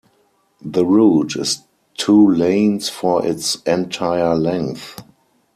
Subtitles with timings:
[0.63, 1.61] The route is
[1.95, 4.99] two lanes for its entire length.